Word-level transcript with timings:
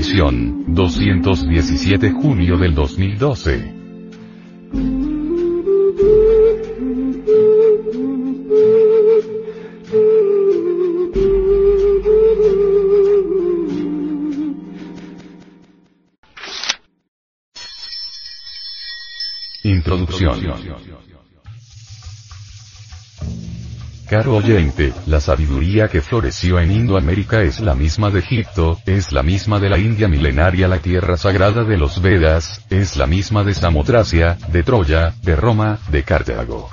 Edición, 0.00 0.74
217 0.74 2.10
junio 2.12 2.56
del 2.56 2.74
2012. 2.74 3.74
Introducción. 19.64 20.40
Caro 24.10 24.34
oyente, 24.34 24.92
la 25.06 25.20
sabiduría 25.20 25.86
que 25.86 26.00
floreció 26.00 26.58
en 26.58 26.72
Indoamérica 26.72 27.42
es 27.42 27.60
la 27.60 27.76
misma 27.76 28.10
de 28.10 28.18
Egipto, 28.18 28.76
es 28.84 29.12
la 29.12 29.22
misma 29.22 29.60
de 29.60 29.70
la 29.70 29.78
India 29.78 30.08
milenaria 30.08 30.66
la 30.66 30.78
tierra 30.78 31.16
sagrada 31.16 31.62
de 31.62 31.76
los 31.76 32.02
Vedas, 32.02 32.66
es 32.70 32.96
la 32.96 33.06
misma 33.06 33.44
de 33.44 33.54
Samotracia, 33.54 34.36
de 34.48 34.64
Troya, 34.64 35.14
de 35.22 35.36
Roma, 35.36 35.78
de 35.92 36.02
Cartago. 36.02 36.70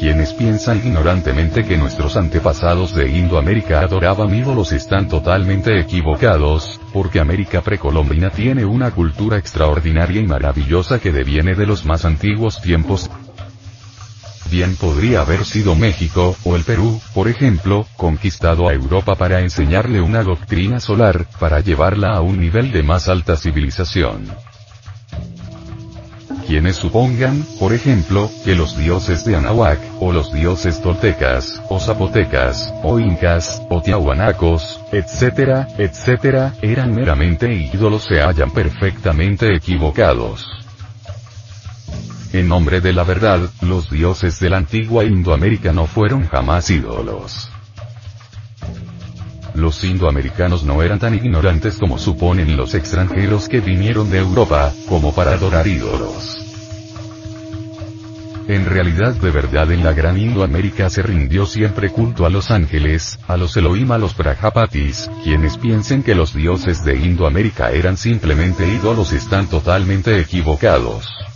Quienes 0.00 0.32
piensan 0.32 0.78
ignorantemente 0.78 1.62
que 1.66 1.76
nuestros 1.76 2.16
antepasados 2.16 2.94
de 2.94 3.10
Indoamérica 3.10 3.80
adoraban 3.80 4.34
ídolos 4.34 4.72
están 4.72 5.08
totalmente 5.08 5.78
equivocados, 5.78 6.80
porque 6.94 7.20
América 7.20 7.60
precolombina 7.60 8.30
tiene 8.30 8.64
una 8.64 8.92
cultura 8.92 9.36
extraordinaria 9.36 10.22
y 10.22 10.26
maravillosa 10.26 10.98
que 11.00 11.12
deviene 11.12 11.54
de 11.54 11.66
los 11.66 11.84
más 11.84 12.06
antiguos 12.06 12.62
tiempos, 12.62 13.10
Bien 14.50 14.76
podría 14.76 15.20
haber 15.20 15.44
sido 15.44 15.74
México, 15.74 16.34
o 16.44 16.56
el 16.56 16.64
Perú, 16.64 17.00
por 17.12 17.28
ejemplo, 17.28 17.86
conquistado 17.96 18.68
a 18.68 18.72
Europa 18.72 19.14
para 19.14 19.40
enseñarle 19.40 20.00
una 20.00 20.22
doctrina 20.22 20.80
solar, 20.80 21.26
para 21.38 21.60
llevarla 21.60 22.14
a 22.14 22.22
un 22.22 22.40
nivel 22.40 22.72
de 22.72 22.82
más 22.82 23.08
alta 23.08 23.36
civilización. 23.36 24.26
Quienes 26.46 26.76
supongan, 26.76 27.44
por 27.60 27.74
ejemplo, 27.74 28.30
que 28.42 28.54
los 28.54 28.74
dioses 28.78 29.22
de 29.26 29.36
Anahuac, 29.36 29.78
o 30.00 30.12
los 30.14 30.32
dioses 30.32 30.80
toltecas, 30.80 31.60
o 31.68 31.78
zapotecas, 31.78 32.72
o 32.82 32.98
incas, 32.98 33.60
o 33.68 33.82
tiahuanacos, 33.82 34.80
etcétera, 34.92 35.68
etcétera, 35.76 36.54
eran 36.62 36.94
meramente 36.94 37.52
ídolos 37.52 38.04
se 38.04 38.22
hallan 38.22 38.50
perfectamente 38.50 39.54
equivocados. 39.54 40.67
En 42.32 42.46
nombre 42.46 42.80
de 42.80 42.92
la 42.92 43.04
verdad, 43.04 43.40
los 43.62 43.90
dioses 43.90 44.38
de 44.38 44.50
la 44.50 44.58
antigua 44.58 45.04
Indoamérica 45.04 45.72
no 45.72 45.86
fueron 45.86 46.26
jamás 46.26 46.68
ídolos. 46.68 47.50
Los 49.54 49.82
indoamericanos 49.82 50.62
no 50.62 50.82
eran 50.82 50.98
tan 50.98 51.14
ignorantes 51.14 51.78
como 51.78 51.98
suponen 51.98 52.56
los 52.56 52.74
extranjeros 52.74 53.48
que 53.48 53.60
vinieron 53.60 54.10
de 54.10 54.18
Europa, 54.18 54.72
como 54.88 55.14
para 55.14 55.32
adorar 55.32 55.66
ídolos. 55.66 56.36
En 58.46 58.66
realidad 58.66 59.14
de 59.14 59.30
verdad 59.30 59.72
en 59.72 59.82
la 59.82 59.92
gran 59.92 60.18
Indoamérica 60.18 60.88
se 60.90 61.02
rindió 61.02 61.44
siempre 61.44 61.90
culto 61.90 62.24
a 62.24 62.30
los 62.30 62.50
ángeles, 62.50 63.18
a 63.26 63.36
los 63.36 63.56
Elohim 63.56 63.90
a 63.92 63.98
los 63.98 64.14
Prajapatis, 64.14 65.10
quienes 65.24 65.58
piensen 65.58 66.02
que 66.02 66.14
los 66.14 66.34
dioses 66.34 66.84
de 66.84 66.96
Indoamérica 66.96 67.72
eran 67.72 67.96
simplemente 67.96 68.66
ídolos 68.66 69.12
están 69.12 69.48
totalmente 69.48 70.18
equivocados. 70.20 71.27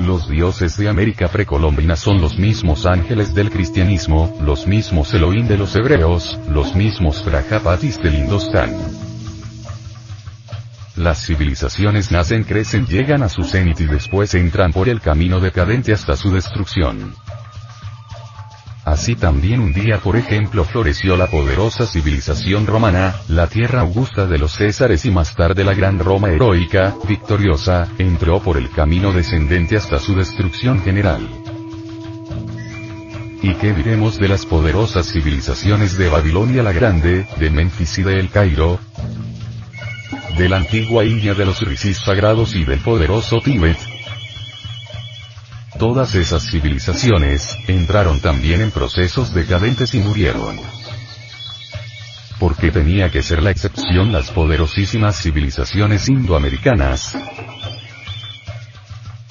Los 0.00 0.28
dioses 0.28 0.76
de 0.76 0.88
América 0.88 1.28
precolombina 1.28 1.96
son 1.96 2.20
los 2.20 2.38
mismos 2.38 2.86
ángeles 2.86 3.34
del 3.34 3.50
cristianismo, 3.50 4.36
los 4.42 4.66
mismos 4.66 5.12
Elohim 5.14 5.48
de 5.48 5.56
los 5.56 5.74
hebreos, 5.74 6.38
los 6.48 6.74
mismos 6.74 7.22
Prajapatis 7.22 8.00
del 8.02 8.14
Indostán. 8.14 8.72
Las 10.96 11.26
civilizaciones 11.26 12.10
nacen, 12.10 12.44
crecen, 12.44 12.86
llegan 12.86 13.22
a 13.22 13.28
su 13.28 13.44
cenit 13.44 13.80
y 13.80 13.86
después 13.86 14.34
entran 14.34 14.72
por 14.72 14.88
el 14.88 15.00
camino 15.00 15.40
decadente 15.40 15.92
hasta 15.92 16.16
su 16.16 16.30
destrucción. 16.30 17.14
Así 18.86 19.16
también 19.16 19.58
un 19.58 19.72
día 19.72 19.98
por 19.98 20.14
ejemplo 20.14 20.62
floreció 20.62 21.16
la 21.16 21.26
poderosa 21.26 21.86
civilización 21.86 22.68
romana, 22.68 23.16
la 23.26 23.48
tierra 23.48 23.80
augusta 23.80 24.28
de 24.28 24.38
los 24.38 24.52
Césares 24.52 25.04
y 25.04 25.10
más 25.10 25.34
tarde 25.34 25.64
la 25.64 25.74
gran 25.74 25.98
Roma 25.98 26.30
heroica, 26.30 26.94
victoriosa, 27.08 27.88
entró 27.98 28.40
por 28.40 28.56
el 28.56 28.70
camino 28.70 29.12
descendente 29.12 29.76
hasta 29.76 29.98
su 29.98 30.14
destrucción 30.14 30.82
general. 30.82 31.28
¿Y 33.42 33.54
qué 33.54 33.74
diremos 33.74 34.20
de 34.20 34.28
las 34.28 34.46
poderosas 34.46 35.12
civilizaciones 35.12 35.98
de 35.98 36.08
Babilonia 36.08 36.62
la 36.62 36.72
Grande, 36.72 37.26
de 37.40 37.50
Memphis 37.50 37.98
y 37.98 38.02
de 38.04 38.20
El 38.20 38.30
Cairo? 38.30 38.78
De 40.38 40.48
la 40.48 40.58
antigua 40.58 41.04
India 41.04 41.34
de 41.34 41.44
los 41.44 41.60
risis 41.60 41.98
sagrados 41.98 42.54
y 42.54 42.64
del 42.64 42.78
poderoso 42.78 43.40
Tíbet, 43.40 43.95
Todas 45.78 46.14
esas 46.14 46.50
civilizaciones, 46.50 47.54
entraron 47.68 48.20
también 48.20 48.62
en 48.62 48.70
procesos 48.70 49.34
decadentes 49.34 49.94
y 49.94 49.98
murieron. 49.98 50.58
¿Por 52.38 52.56
qué 52.56 52.70
tenía 52.70 53.10
que 53.10 53.22
ser 53.22 53.42
la 53.42 53.50
excepción 53.50 54.10
las 54.10 54.30
poderosísimas 54.30 55.20
civilizaciones 55.20 56.08
indoamericanas? 56.08 57.18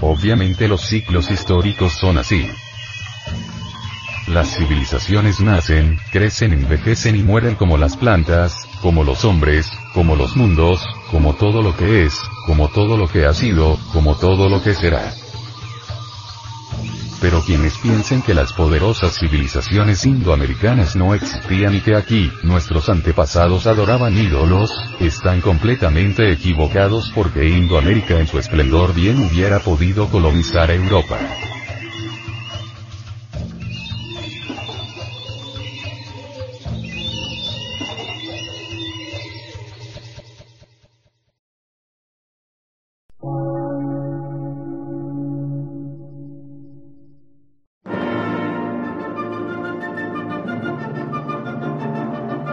Obviamente 0.00 0.66
los 0.66 0.80
ciclos 0.80 1.30
históricos 1.30 1.92
son 1.92 2.16
así. 2.16 2.48
Las 4.26 4.56
civilizaciones 4.56 5.40
nacen, 5.40 5.98
crecen, 6.10 6.54
envejecen 6.54 7.16
y 7.16 7.22
mueren 7.22 7.54
como 7.54 7.76
las 7.76 7.98
plantas, 7.98 8.54
como 8.80 9.04
los 9.04 9.26
hombres, 9.26 9.70
como 9.92 10.16
los 10.16 10.36
mundos, 10.36 10.86
como 11.10 11.34
todo 11.34 11.60
lo 11.60 11.76
que 11.76 12.04
es, 12.04 12.18
como 12.46 12.68
todo 12.68 12.96
lo 12.96 13.08
que 13.08 13.26
ha 13.26 13.34
sido, 13.34 13.78
como 13.92 14.16
todo 14.16 14.48
lo 14.48 14.62
que 14.62 14.74
será. 14.74 15.12
Pero 17.20 17.42
quienes 17.42 17.76
piensen 17.78 18.22
que 18.22 18.34
las 18.34 18.52
poderosas 18.52 19.18
civilizaciones 19.18 20.06
indoamericanas 20.06 20.96
no 20.96 21.14
existían 21.14 21.74
y 21.74 21.80
que 21.80 21.94
aquí, 21.94 22.32
nuestros 22.42 22.88
antepasados 22.88 23.66
adoraban 23.66 24.16
ídolos, 24.16 24.70
están 25.00 25.40
completamente 25.40 26.32
equivocados 26.32 27.12
porque 27.14 27.48
Indoamérica 27.48 28.18
en 28.18 28.26
su 28.26 28.38
esplendor 28.38 28.94
bien 28.94 29.18
hubiera 29.22 29.60
podido 29.60 30.08
colonizar 30.08 30.70
Europa. 30.70 31.18